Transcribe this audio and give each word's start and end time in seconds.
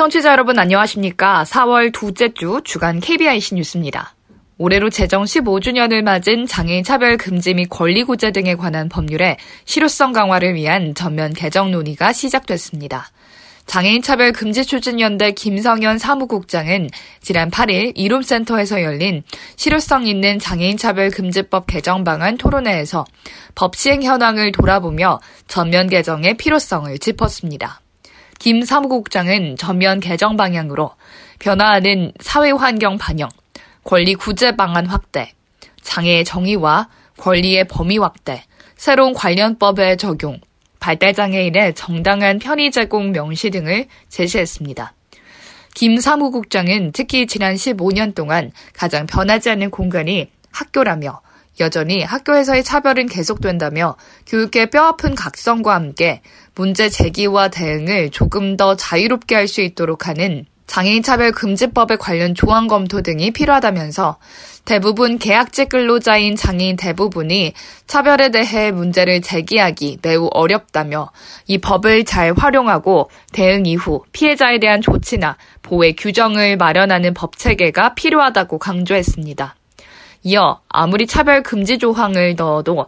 청취자 0.00 0.32
여러분 0.32 0.58
안녕하십니까? 0.58 1.44
4월 1.44 1.92
두째 1.92 2.32
주 2.32 2.62
주간 2.64 3.00
KBIC 3.00 3.56
뉴스입니다. 3.56 4.14
올해로 4.62 4.90
제정 4.90 5.24
15주년을 5.24 6.02
맞은 6.02 6.46
장애인 6.46 6.84
차별 6.84 7.16
금지 7.16 7.54
및 7.54 7.70
권리 7.70 8.04
구제 8.04 8.30
등에 8.30 8.56
관한 8.56 8.90
법률의 8.90 9.38
실효성 9.64 10.12
강화를 10.12 10.54
위한 10.54 10.94
전면 10.94 11.32
개정 11.32 11.70
논의가 11.70 12.12
시작됐습니다. 12.12 13.08
장애인 13.64 14.02
차별 14.02 14.32
금지 14.32 14.66
추진연대 14.66 15.32
김성현 15.32 15.96
사무국장은 15.96 16.90
지난 17.22 17.50
8일 17.50 17.92
이룸센터에서 17.94 18.82
열린 18.82 19.22
실효성 19.56 20.06
있는 20.06 20.38
장애인 20.38 20.76
차별 20.76 21.08
금지법 21.08 21.66
개정 21.66 22.04
방안 22.04 22.36
토론회에서 22.36 23.06
법 23.54 23.74
시행 23.74 24.02
현황을 24.02 24.52
돌아보며 24.52 25.20
전면 25.48 25.88
개정의 25.88 26.36
필요성을 26.36 26.98
짚었습니다. 26.98 27.80
김 28.38 28.62
사무국장은 28.62 29.56
전면 29.56 30.00
개정 30.00 30.36
방향으로 30.36 30.90
변화하는 31.38 32.12
사회 32.20 32.50
환경 32.50 32.98
반영, 32.98 33.30
권리 33.84 34.14
구제 34.14 34.56
방안 34.56 34.86
확대, 34.86 35.32
장애의 35.82 36.24
정의와 36.24 36.88
권리의 37.18 37.66
범위 37.68 37.98
확대, 37.98 38.44
새로운 38.76 39.12
관련법의 39.14 39.96
적용, 39.96 40.40
발달장애인의 40.80 41.74
정당한 41.74 42.38
편의 42.38 42.70
제공 42.70 43.12
명시 43.12 43.50
등을 43.50 43.86
제시했습니다. 44.08 44.94
김 45.74 45.98
사무국장은 45.98 46.92
특히 46.92 47.26
지난 47.26 47.54
15년 47.54 48.14
동안 48.14 48.50
가장 48.74 49.06
변하지 49.06 49.50
않는 49.50 49.70
공간이 49.70 50.30
학교라며 50.50 51.20
여전히 51.60 52.02
학교에서의 52.02 52.64
차별은 52.64 53.06
계속된다며 53.06 53.96
교육의 54.26 54.70
뼈아픈 54.70 55.14
각성과 55.14 55.74
함께 55.74 56.22
문제 56.54 56.88
제기와 56.88 57.48
대응을 57.48 58.10
조금 58.10 58.56
더 58.56 58.76
자유롭게 58.76 59.34
할 59.34 59.46
수 59.46 59.60
있도록 59.60 60.08
하는 60.08 60.46
장애인 60.70 61.02
차별 61.02 61.32
금지법의 61.32 61.98
관련 61.98 62.32
조항 62.32 62.68
검토 62.68 63.02
등이 63.02 63.32
필요하다면서 63.32 64.18
대부분 64.64 65.18
계약직 65.18 65.68
근로자인 65.68 66.36
장애인 66.36 66.76
대부분이 66.76 67.54
차별에 67.88 68.28
대해 68.28 68.70
문제를 68.70 69.20
제기하기 69.20 69.98
매우 70.00 70.28
어렵다며 70.32 71.10
이 71.48 71.58
법을 71.58 72.04
잘 72.04 72.34
활용하고 72.36 73.10
대응 73.32 73.66
이후 73.66 74.04
피해자에 74.12 74.60
대한 74.60 74.80
조치나 74.80 75.36
보호 75.62 75.90
규정을 75.98 76.56
마련하는 76.56 77.14
법 77.14 77.36
체계가 77.36 77.94
필요하다고 77.94 78.58
강조했습니다. 78.60 79.56
이어 80.22 80.60
아무리 80.68 81.08
차별 81.08 81.42
금지 81.42 81.78
조항을 81.78 82.36
넣어도 82.36 82.86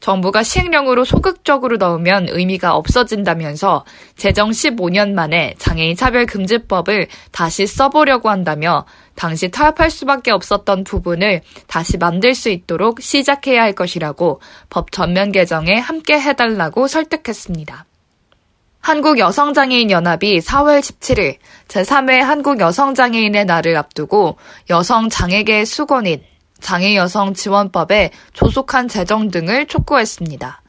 정부가 0.00 0.42
시행령으로 0.42 1.04
소극적으로 1.04 1.76
넣으면 1.76 2.26
의미가 2.30 2.74
없어진다면서 2.74 3.84
제정 4.16 4.50
15년 4.50 5.12
만에 5.12 5.54
장애인 5.58 5.94
차별 5.94 6.26
금지법을 6.26 7.06
다시 7.30 7.66
써보려고 7.66 8.30
한다며 8.30 8.86
당시 9.14 9.50
타협할 9.50 9.90
수밖에 9.90 10.30
없었던 10.30 10.84
부분을 10.84 11.42
다시 11.66 11.98
만들 11.98 12.34
수 12.34 12.48
있도록 12.48 13.02
시작해야 13.02 13.62
할 13.62 13.74
것이라고 13.74 14.40
법 14.70 14.90
전면 14.90 15.30
개정에 15.32 15.74
함께 15.74 16.18
해달라고 16.18 16.88
설득했습니다. 16.88 17.84
한국여성장애인연합이 18.80 20.38
4월 20.40 20.80
17일 20.80 21.36
제3회 21.68 22.20
한국여성장애인의 22.20 23.44
날을 23.44 23.76
앞두고 23.76 24.38
여성장애계 24.70 25.66
수건인 25.66 26.22
장애 26.60 26.96
여성 26.96 27.34
지원법에 27.34 28.10
조속한 28.32 28.88
제정 28.88 29.30
등을 29.30 29.66
촉구했습니다. 29.66 30.62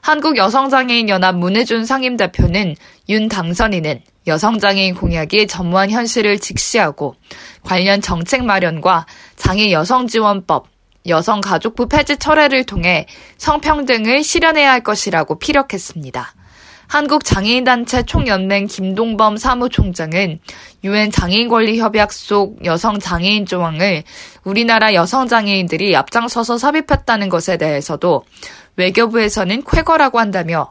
한국여성장애인연합 0.00 1.36
문혜준 1.36 1.86
상임대표는 1.86 2.76
윤 3.08 3.28
당선인은 3.28 4.02
여성장애인 4.26 4.94
공약이 4.94 5.46
전무한 5.46 5.90
현실을 5.90 6.38
직시하고 6.38 7.14
관련 7.62 8.02
정책 8.02 8.44
마련과 8.44 9.06
장애 9.36 9.70
여성지원법, 9.72 10.66
여성가족부 11.06 11.88
폐지 11.88 12.16
철회를 12.16 12.64
통해 12.64 13.06
성평등을 13.38 14.22
실현해야 14.22 14.72
할 14.72 14.82
것이라고 14.82 15.38
피력했습니다. 15.38 16.34
한국장애인단체 16.88 18.04
총연맹 18.04 18.66
김동범 18.66 19.36
사무총장은 19.36 20.40
유엔 20.84 21.10
장애인권리협약 21.10 22.12
속 22.12 22.64
여성장애인 22.64 23.46
조항을 23.46 24.04
우리나라 24.44 24.94
여성장애인들이 24.94 25.96
앞장서서 25.96 26.58
삽입했다는 26.58 27.28
것에 27.28 27.56
대해서도 27.56 28.24
외교부에서는 28.76 29.62
쾌거라고 29.64 30.18
한다며 30.18 30.70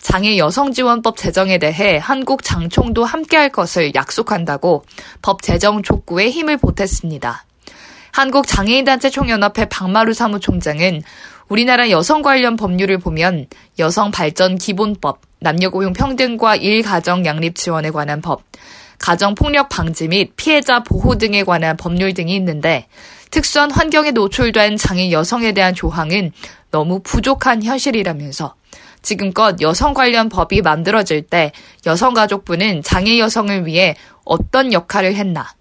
장애 0.00 0.36
여성지원법 0.36 1.16
제정에 1.16 1.58
대해 1.58 1.98
한국 2.02 2.42
장총도 2.42 3.04
함께할 3.04 3.50
것을 3.50 3.94
약속한다고 3.94 4.84
법 5.22 5.42
제정 5.42 5.82
촉구에 5.82 6.28
힘을 6.28 6.56
보탰습니다. 6.56 7.44
한국장애인단체 8.10 9.10
총연합회 9.10 9.66
박마루 9.66 10.12
사무총장은 10.12 11.02
우리나라 11.52 11.90
여성 11.90 12.22
관련 12.22 12.56
법률을 12.56 12.96
보면 12.96 13.46
여성 13.78 14.10
발전 14.10 14.56
기본법, 14.56 15.20
남녀고용 15.40 15.92
평등과 15.92 16.56
일가정 16.56 17.26
양립 17.26 17.56
지원에 17.56 17.90
관한 17.90 18.22
법, 18.22 18.42
가정 18.98 19.34
폭력 19.34 19.68
방지 19.68 20.08
및 20.08 20.32
피해자 20.36 20.82
보호 20.82 21.18
등에 21.18 21.44
관한 21.44 21.76
법률 21.76 22.14
등이 22.14 22.34
있는데 22.36 22.86
특수한 23.30 23.70
환경에 23.70 24.12
노출된 24.12 24.78
장애 24.78 25.12
여성에 25.12 25.52
대한 25.52 25.74
조항은 25.74 26.32
너무 26.70 27.00
부족한 27.02 27.62
현실이라면서 27.62 28.54
지금껏 29.02 29.60
여성 29.60 29.92
관련 29.92 30.30
법이 30.30 30.62
만들어질 30.62 31.20
때 31.20 31.52
여성가족부는 31.84 32.82
장애 32.82 33.18
여성을 33.18 33.66
위해 33.66 33.94
어떤 34.24 34.72
역할을 34.72 35.16
했나? 35.16 35.52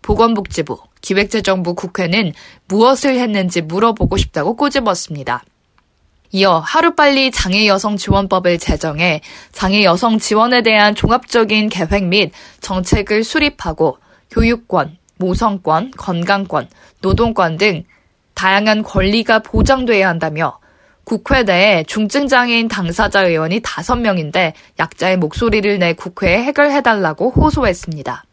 보건복지부, 0.00 0.78
기획재정부 1.04 1.74
국회는 1.74 2.32
무엇을 2.66 3.18
했는지 3.18 3.60
물어보고 3.60 4.16
싶다고 4.16 4.56
꼬집었습니다. 4.56 5.44
이어 6.32 6.58
하루빨리 6.58 7.30
장애 7.30 7.66
여성 7.66 7.96
지원법을 7.96 8.58
제정해 8.58 9.20
장애 9.52 9.84
여성 9.84 10.18
지원에 10.18 10.62
대한 10.62 10.94
종합적인 10.94 11.68
계획 11.68 12.04
및 12.04 12.32
정책을 12.60 13.22
수립하고 13.22 13.98
교육권, 14.30 14.96
모성권, 15.18 15.92
건강권, 15.96 16.68
노동권 17.02 17.58
등 17.58 17.84
다양한 18.32 18.82
권리가 18.82 19.40
보장돼야 19.40 20.08
한다며 20.08 20.58
국회 21.04 21.42
내에 21.42 21.84
중증장애인 21.84 22.68
당사자 22.68 23.22
의원이 23.22 23.60
5명인데 23.60 24.54
약자의 24.80 25.18
목소리를 25.18 25.78
내 25.78 25.92
국회에 25.92 26.42
해결해달라고 26.44 27.30
호소했습니다. 27.30 28.24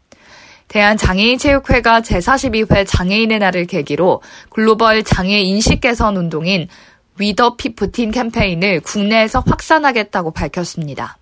대한장애인체육회가 0.72 2.00
제42회 2.00 2.86
장애인의 2.86 3.38
날을 3.38 3.66
계기로 3.66 4.22
글로벌 4.48 5.02
장애 5.02 5.38
인식 5.38 5.82
개선 5.82 6.16
운동인 6.16 6.66
위더 7.20 7.56
피프틴 7.56 8.10
캠페인을 8.10 8.80
국내에서 8.80 9.44
확산하겠다고 9.46 10.30
밝혔습니다. 10.30 11.18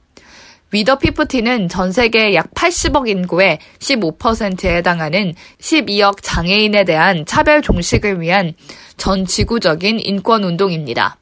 위더 0.71 0.99
피프틴은 0.99 1.69
전 1.69 1.91
세계 1.91 2.33
약 2.33 2.55
80억 2.55 3.09
인구의 3.09 3.59
15%에 3.81 4.77
해당하는 4.77 5.35
12억 5.59 6.19
장애인에 6.23 6.85
대한 6.85 7.27
차별 7.27 7.61
종식을 7.61 8.21
위한 8.21 8.55
전 8.97 9.27
지구적인 9.27 9.99
인권 9.99 10.45
운동입니다. 10.45 11.17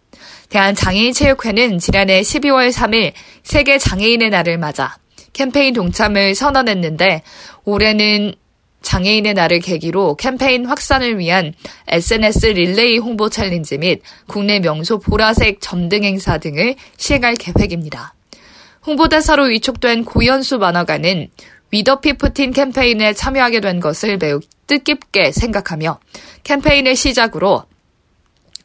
대한장애인체육회는 0.50 1.78
지난해 1.78 2.20
12월 2.20 2.70
3일 2.70 3.12
세계 3.42 3.78
장애인의 3.78 4.28
날을 4.28 4.58
맞아 4.58 4.98
캠페인 5.32 5.72
동참을 5.72 6.34
선언했는데 6.34 7.22
올해는 7.68 8.32
장애인의 8.80 9.34
날을 9.34 9.60
계기로 9.60 10.14
캠페인 10.14 10.64
확산을 10.64 11.18
위한 11.18 11.52
SNS 11.88 12.46
릴레이 12.46 12.96
홍보 12.96 13.28
챌린지 13.28 13.76
및 13.76 14.00
국내 14.26 14.58
명소 14.58 14.98
보라색 14.98 15.60
점등 15.60 16.02
행사 16.02 16.38
등을 16.38 16.76
시행할 16.96 17.34
계획입니다. 17.34 18.14
홍보대사로 18.86 19.44
위촉된 19.44 20.06
고연수 20.06 20.56
만화가는 20.58 21.28
We 21.70 21.84
The 21.84 22.04
Fifteen 22.04 22.52
캠페인에 22.52 23.12
참여하게 23.12 23.60
된 23.60 23.80
것을 23.80 24.16
매우 24.16 24.40
뜻깊게 24.66 25.32
생각하며 25.32 25.98
캠페인을 26.44 26.96
시작으로 26.96 27.64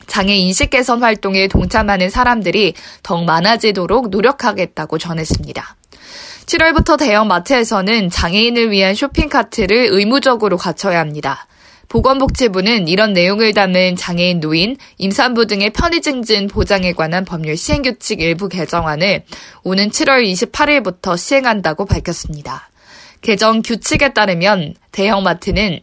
장애 0.07 0.35
인식 0.35 0.69
개선 0.69 1.03
활동에 1.03 1.47
동참하는 1.49 2.09
사람들이 2.09 2.73
더욱 3.01 3.25
많아지도록 3.25 4.09
노력하겠다고 4.09 4.97
전했습니다. 4.97 5.75
7월부터 6.45 6.98
대형 6.98 7.28
마트에서는 7.28 8.10
장애인을 8.10 8.72
위한 8.72 8.95
쇼핑카트를 8.95 9.88
의무적으로 9.92 10.57
갖춰야 10.57 11.00
합니다. 11.00 11.48
보건복지부는 11.90 12.88
이런 12.88 13.13
내용을 13.13 13.54
담은 13.54 13.95
장애인 13.95 14.40
노인, 14.40 14.78
임산부 14.98 15.45
등의 15.45 15.69
편의 15.72 16.01
증진 16.01 16.48
보장에 16.48 16.94
관한 16.94 17.24
법률 17.24 17.56
시행규칙 17.56 18.19
일부 18.19 18.50
개정안을 18.50 19.24
오는 19.63 19.90
7월 19.90 20.24
28일부터 20.24 21.18
시행한다고 21.18 21.86
밝혔습니다. 21.86 22.69
개정 23.22 23.62
규칙에 23.62 24.13
따르면 24.13 24.74
대형마트는 24.92 25.81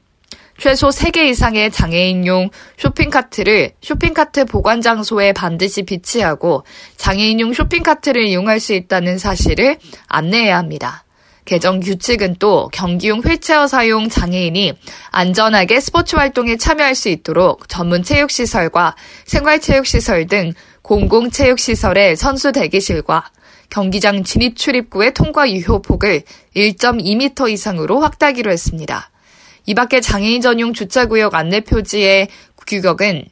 최소 0.61 0.91
3개 0.91 1.31
이상의 1.31 1.71
장애인용 1.71 2.51
쇼핑카트를 2.77 3.73
쇼핑카트 3.81 4.45
보관 4.45 4.83
장소에 4.83 5.33
반드시 5.33 5.85
비치하고 5.85 6.65
장애인용 6.99 7.55
쇼핑카트를 7.55 8.27
이용할 8.27 8.61
수 8.61 8.75
있다는 8.75 9.17
사실을 9.17 9.79
안내해야 10.07 10.59
합니다. 10.59 11.05
개정 11.47 11.81
규칙은 11.81 12.37
또 12.39 12.69
경기용 12.75 13.21
휠체어 13.21 13.69
사용 13.69 14.11
장애인이 14.11 14.75
안전하게 15.11 15.81
스포츠 15.81 16.17
활동에 16.17 16.59
참여할 16.59 16.95
수 16.95 17.09
있도록 17.09 17.67
전문 17.67 18.03
체육시설과 18.03 18.97
생활체육시설 19.25 20.27
등 20.27 20.53
공공체육시설의 20.83 22.17
선수 22.17 22.53
대기실과 22.53 23.31
경기장 23.71 24.25
진입 24.25 24.57
출입구의 24.57 25.15
통과 25.15 25.51
유효폭을 25.51 26.23
1.2m 26.55 27.49
이상으로 27.51 28.01
확대하기로 28.01 28.53
했습니다. 28.53 29.11
이 29.67 29.75
밖에 29.75 30.01
장애인 30.01 30.41
전용 30.41 30.73
주차구역 30.73 31.35
안내 31.35 31.61
표지의 31.61 32.29
규격은 32.67 33.25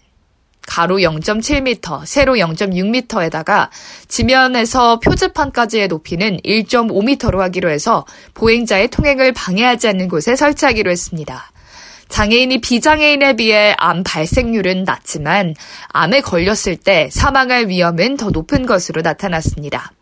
가로 0.69 0.99
0.7m, 0.99 2.05
세로 2.05 2.35
0.6m에다가 2.35 3.71
지면에서 4.07 5.01
표지판까지의 5.01 5.89
높이는 5.89 6.39
1.5m로 6.45 7.39
하기로 7.39 7.71
해서 7.71 8.05
보행자의 8.35 8.89
통행을 8.89 9.33
방해하지 9.33 9.89
않는 9.89 10.09
곳에 10.09 10.37
설치하기로 10.37 10.91
했습니다. 10.91 11.51
장애인이 12.09 12.61
비장애인에 12.61 13.37
비해 13.37 13.75
암 13.79 14.03
발생률은 14.03 14.85
낮지만 14.85 15.55
암에 15.89 16.21
걸렸을 16.21 16.77
때 16.77 17.09
사망할 17.11 17.69
위험은 17.69 18.17
더 18.17 18.31
높은 18.31 18.67
것으로 18.67 19.03
나타났습니다. 19.03 19.93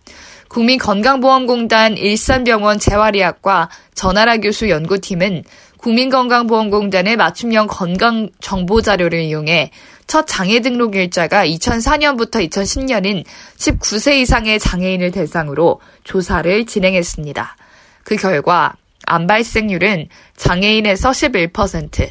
국민건강보험공단 0.48 1.96
일산병원 1.96 2.78
재활의학과 2.78 3.68
전하라 3.94 4.38
교수 4.38 4.68
연구팀은 4.68 5.44
국민건강보험공단의 5.78 7.16
맞춤형 7.16 7.66
건강 7.68 8.28
정보 8.40 8.80
자료를 8.82 9.20
이용해 9.20 9.70
첫 10.06 10.26
장애 10.26 10.60
등록 10.60 10.94
일자가 10.94 11.46
2004년부터 11.46 12.48
2010년인 12.48 13.24
19세 13.56 14.14
이상의 14.20 14.58
장애인을 14.58 15.10
대상으로 15.10 15.80
조사를 16.04 16.66
진행했습니다. 16.66 17.56
그 18.04 18.16
결과 18.16 18.74
암 19.04 19.26
발생률은 19.26 20.08
장애인에서 20.36 21.10
11%, 21.10 22.10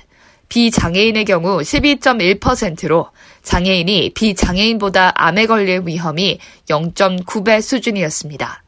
비장애인의 0.49 1.25
경우 1.25 1.59
12.1%로 1.59 3.09
장애인이 3.43 4.11
비장애인보다 4.13 5.13
암에 5.15 5.45
걸릴 5.45 5.83
위험이 5.85 6.39
0.9배 6.69 7.61
수준이었습니다. 7.61 8.64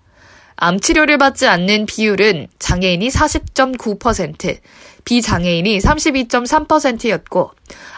암 0.59 0.79
치료를 0.79 1.19
받지 1.19 1.47
않는 1.47 1.85
비율은 1.85 2.47
장애인이 2.57 3.07
40.9%, 3.09 4.57
비장애인이 5.05 5.77
32.3%였고, 5.77 7.51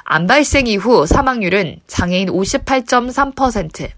암 0.03 0.27
발생 0.27 0.67
이후 0.67 1.05
사망률은 1.05 1.79
장애인 1.87 2.27
58.3%, 2.27 3.89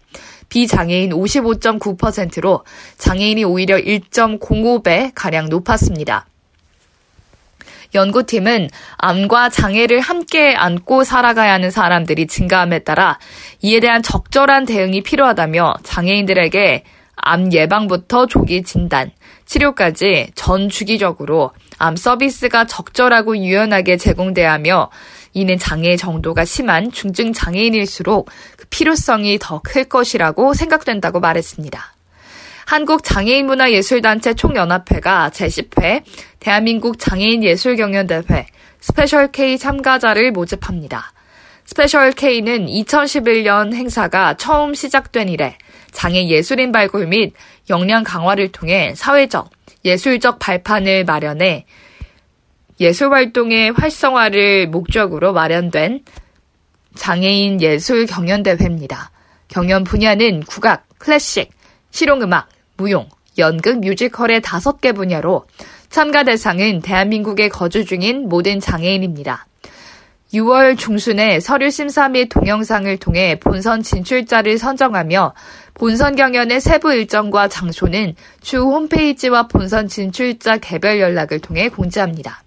비장애인 0.49 1.09
55.9%로 1.09 2.63
장애인이 2.99 3.43
오히려 3.45 3.77
1.05배 3.77 5.11
가량 5.15 5.49
높았습니다. 5.49 6.27
연구팀은 7.95 8.69
암과 8.97 9.49
장애를 9.49 9.99
함께 10.01 10.53
안고 10.55 11.03
살아가야 11.03 11.53
하는 11.53 11.71
사람들이 11.71 12.27
증가함에 12.27 12.79
따라 12.79 13.17
이에 13.61 13.79
대한 13.79 14.01
적절한 14.01 14.65
대응이 14.65 15.01
필요하다며 15.01 15.75
장애인들에게 15.83 16.83
암 17.21 17.53
예방부터 17.53 18.25
조기 18.25 18.63
진단, 18.63 19.11
치료까지 19.45 20.31
전 20.35 20.69
주기적으로 20.69 21.51
암 21.77 21.95
서비스가 21.95 22.65
적절하고 22.65 23.37
유연하게 23.37 23.97
제공돼야 23.97 24.51
하며 24.53 24.89
이는 25.33 25.57
장애 25.57 25.95
정도가 25.95 26.45
심한 26.45 26.91
중증 26.91 27.31
장애인일수록 27.33 28.29
그 28.57 28.65
필요성이 28.69 29.39
더 29.39 29.59
클 29.59 29.85
것이라고 29.85 30.53
생각된다고 30.53 31.19
말했습니다. 31.19 31.93
한국장애인문화예술단체 32.65 34.33
총연합회가 34.33 35.29
제10회 35.33 36.03
대한민국 36.39 36.99
장애인 36.99 37.43
예술경연대회 37.43 38.47
Special 38.79 39.31
K 39.31 39.57
참가자를 39.57 40.31
모집합니다. 40.31 41.11
Special 41.71 42.11
K는 42.11 42.65
2011년 42.65 43.73
행사가 43.73 44.33
처음 44.33 44.73
시작된 44.73 45.29
이래 45.29 45.57
장애 45.91 46.27
예술인 46.27 46.73
발굴 46.73 47.07
및 47.07 47.33
역량 47.69 48.03
강화를 48.03 48.51
통해 48.51 48.93
사회적, 48.93 49.49
예술적 49.85 50.37
발판을 50.37 51.05
마련해 51.05 51.65
예술 52.81 53.13
활동의 53.13 53.71
활성화를 53.71 54.67
목적으로 54.67 55.31
마련된 55.31 56.03
장애인 56.95 57.61
예술 57.61 58.05
경연대회입니다. 58.05 59.09
경연 59.47 59.85
분야는 59.85 60.41
국악, 60.41 60.83
클래식, 60.97 61.51
실용음악, 61.91 62.49
무용, 62.75 63.07
연극, 63.37 63.79
뮤지컬의 63.79 64.41
다섯 64.41 64.81
개 64.81 64.91
분야로 64.91 65.45
참가 65.89 66.25
대상은 66.25 66.81
대한민국에 66.81 67.47
거주 67.47 67.85
중인 67.85 68.27
모든 68.27 68.59
장애인입니다. 68.59 69.47
6월 70.33 70.77
중순에 70.77 71.39
서류 71.39 71.69
심사 71.69 72.07
및 72.07 72.29
동영상을 72.29 72.95
통해 72.97 73.37
본선 73.39 73.83
진출자를 73.83 74.57
선정하며 74.57 75.33
본선 75.73 76.15
경연의 76.15 76.61
세부 76.61 76.93
일정과 76.93 77.49
장소는 77.49 78.15
추후 78.41 78.71
홈페이지와 78.71 79.47
본선 79.47 79.87
진출자 79.87 80.57
개별 80.57 80.99
연락을 80.99 81.39
통해 81.39 81.67
공지합니다. 81.67 82.43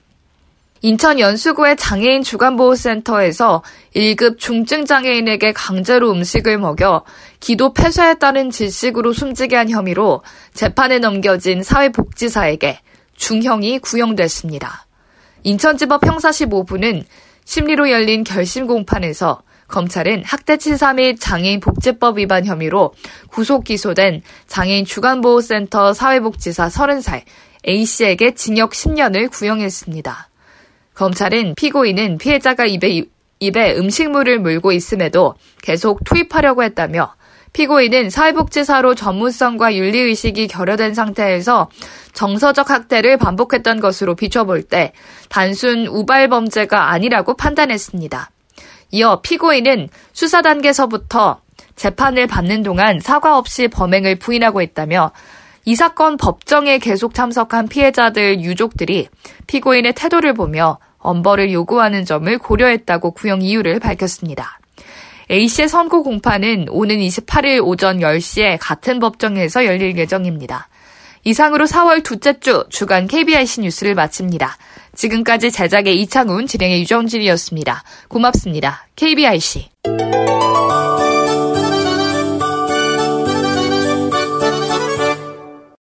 인천 0.81 1.19
연수구의 1.19 1.77
장애인 1.77 2.23
주간보호센터에서 2.23 3.63
1급 3.97 4.39
중증 4.39 4.85
장애인에게 4.85 5.53
강제로 5.53 6.11
음식을 6.13 6.59
먹여 6.59 7.05
기도 7.41 7.73
폐쇄에 7.73 8.15
따른 8.15 8.51
질식으로 8.51 9.15
숨지게 9.15 9.57
한 9.57 9.71
혐의로 9.71 10.23
재판에 10.53 10.99
넘겨진 10.99 11.63
사회복지사에게 11.63 12.81
중형이 13.17 13.79
구형됐습니다. 13.79 14.87
인천지법 15.43 16.07
형사시 16.07 16.47
5부는 16.47 17.05
심리로 17.45 17.91
열린 17.91 18.25
결심 18.25 18.67
공판에서 18.67 19.43
검찰은 19.69 20.25
학대치사 20.25 20.95
및 20.95 21.17
장애인 21.19 21.61
복지법 21.61 22.19
위반 22.19 22.45
혐의로 22.45 22.93
구속 23.29 23.65
기소된 23.65 24.23
장애인 24.47 24.85
주간보호센터 24.85 25.95
사회복지사 25.95 26.69
30살 26.69 27.23
A씨에게 27.67 28.35
징역 28.35 28.73
10년을 28.73 29.31
구형했습니다. 29.31 30.29
검찰은 30.95 31.55
피고인은 31.57 32.19
피해자가 32.19 32.67
입에, 32.67 33.05
입에 33.41 33.77
음식물을 33.77 34.39
물고 34.39 34.73
있음에도 34.73 35.35
계속 35.63 36.05
투입하려고 36.05 36.63
했다며 36.63 37.15
피고인은 37.55 38.11
사회복지사로 38.11 38.95
전문성과 38.97 39.75
윤리의식이 39.77 40.49
결여된 40.49 40.93
상태에서 40.93 41.71
정서적 42.13 42.69
학대를 42.69 43.17
반복했던 43.17 43.81
것으로 43.81 44.17
비춰볼 44.17 44.65
때 44.65 44.93
단순 45.29 45.87
우발 45.87 46.29
범죄가 46.29 46.91
아니라고 46.91 47.35
판단했습니다. 47.37 48.31
이어 48.91 49.21
피고인은 49.23 49.89
수사 50.13 50.43
단계서부터 50.43 51.41
재판을 51.77 52.27
받는 52.27 52.65
동안 52.65 52.99
사과 53.01 53.39
없이 53.39 53.69
범행을 53.69 54.19
부인하고 54.19 54.61
있다며 54.61 55.13
이 55.65 55.77
사건 55.77 56.17
법정에 56.17 56.79
계속 56.79 57.15
참석한 57.15 57.69
피해자들 57.69 58.41
유족들이 58.41 59.09
피고인의 59.47 59.95
태도를 59.95 60.35
보며 60.35 60.79
엄벌을 60.99 61.53
요구하는 61.53 62.05
점을 62.05 62.37
고려했다고 62.37 63.13
구형 63.13 63.43
이유를 63.43 63.79
밝혔습니다. 63.79 64.59
A씨의 65.31 65.69
선고 65.69 66.03
공판은 66.03 66.67
오는 66.71 66.97
28일 66.97 67.65
오전 67.65 68.01
10시에 68.01 68.59
같은 68.61 69.01
법정에서 69.01 69.65
열릴 69.65 69.97
예정입니다. 69.97 70.69
이상으로 71.25 71.65
4월 71.65 72.05
둘째 72.05 72.39
주 72.39 72.65
주간 72.69 73.07
KBIC 73.07 73.63
뉴스를 73.63 73.95
마칩니다. 73.95 74.57
지금까지 74.95 75.51
제작의 75.51 76.01
이창훈, 76.03 76.47
진행의 76.47 76.81
유정진이었습니다. 76.83 77.83
고맙습니다. 78.09 78.87
KBIC. 78.97 79.71